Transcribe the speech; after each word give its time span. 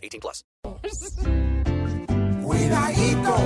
18 0.00 0.20
plus. 0.20 0.44
Cuidadito, 2.42 3.36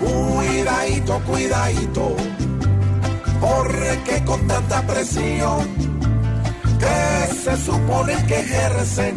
cuidadito, 0.00 1.20
cuidadito, 1.26 2.16
porque 3.40 4.24
con 4.24 4.46
tanta 4.46 4.82
presión 4.86 5.66
que 6.78 7.34
se 7.34 7.56
supone 7.56 8.14
que 8.26 8.40
ejercen, 8.40 9.14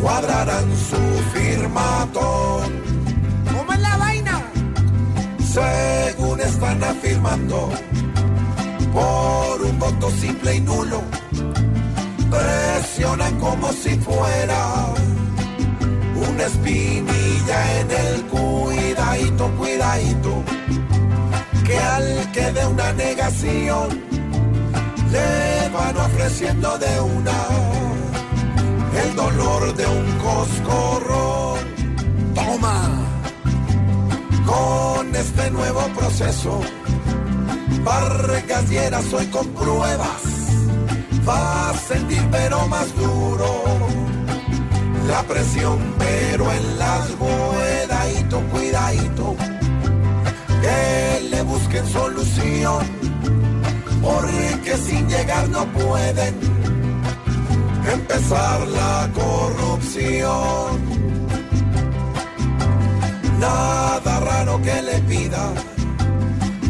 cuadrarán 0.00 0.64
su 0.76 0.96
firmatón. 1.34 2.82
¿Cómo 3.52 3.72
es 3.72 3.80
la 3.80 3.96
vaina? 3.96 4.46
según 5.56 6.38
están 6.40 6.84
afirmando, 6.84 7.70
por 8.92 9.62
un 9.62 9.78
voto 9.78 10.10
simple 10.10 10.56
y 10.56 10.60
nulo, 10.60 11.00
presionan 12.30 13.38
como 13.38 13.72
si 13.72 13.96
fuera 13.96 14.86
una 16.28 16.44
espinilla 16.44 17.80
en 17.80 17.90
el 17.90 18.22
cuidadito, 18.26 19.50
cuidadito, 19.58 20.42
que 21.64 21.78
al 21.78 22.32
que 22.32 22.52
de 22.52 22.66
una 22.66 22.92
negación 22.92 24.00
le 25.10 25.68
van 25.70 25.96
ofreciendo 25.96 26.78
de 26.78 27.00
una 27.00 27.38
el 29.02 29.14
dolor 29.14 29.74
de 29.74 29.86
un 29.86 30.18
coscorrón. 30.18 31.58
Toma 32.34 32.88
con 34.46 35.14
este 35.14 35.50
nuevo 35.50 35.82
proceso. 35.98 36.60
Vargas 37.84 38.68
Lleras 38.68 39.12
hoy 39.12 39.26
con 39.26 39.46
pruebas 39.48 40.36
la 45.16 45.22
presión, 45.22 45.78
pero 45.98 46.44
en 46.52 46.78
las 46.78 47.06
cuidadito, 47.22 48.40
cuidadito, 48.52 49.36
que 50.62 51.28
le 51.30 51.40
busquen 51.42 51.86
solución, 51.86 52.84
porque 54.02 54.76
sin 54.76 55.08
llegar 55.08 55.48
no 55.48 55.64
pueden 55.72 56.34
empezar 57.94 58.58
la 58.68 59.08
corrupción. 59.14 60.70
Nada 63.40 64.20
raro 64.20 64.60
que 64.60 64.82
le 64.82 64.98
pida, 65.10 65.46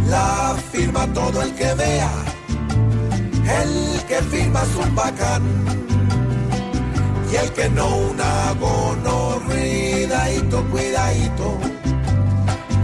la 0.08 0.54
firma 0.70 1.04
todo 1.12 1.42
el 1.42 1.52
que 1.54 1.74
vea. 1.74 2.12
El 3.62 4.02
que 4.08 4.18
firma 4.30 4.62
es 4.62 4.74
un 4.84 4.94
bacán 4.94 5.85
y 7.32 7.36
el 7.36 7.50
que 7.52 7.68
no 7.70 7.96
una 7.96 8.52
gonorridadito, 8.60 10.62
cuidadito, 10.70 11.58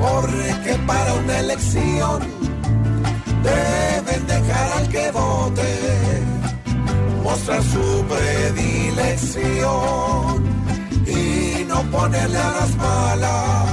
porque 0.01 0.79
para 0.87 1.13
una 1.15 1.41
elección 1.41 2.23
deben 3.43 4.27
dejar 4.27 4.73
al 4.79 4.89
que 4.89 5.11
vote 5.11 6.23
mostrar 7.23 7.63
su 7.63 8.05
predilección 8.07 10.43
y 11.07 11.65
no 11.65 11.83
ponerle 11.91 12.39
a 12.39 12.51
las 12.51 12.75
malas 12.77 13.69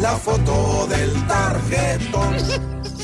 la 0.00 0.16
foto 0.16 0.86
del 0.88 1.12
tarjetón. 1.26 2.36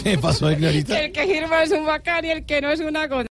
¿Qué 0.03 0.19
pasó, 0.19 0.51
Ignorita? 0.51 0.99
El 0.99 1.12
que 1.12 1.27
firma 1.27 1.62
es 1.62 1.71
un 1.71 1.87
bacán 1.87 2.25
y 2.25 2.31
el 2.31 2.45
que 2.45 2.61
no 2.61 2.71
es 2.71 2.81
una 2.81 3.07
gona. 3.07 3.29